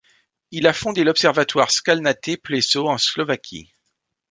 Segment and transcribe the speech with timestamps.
[0.49, 3.71] Il a fondé l'observatoire Skalnaté pleso en Slovaquie.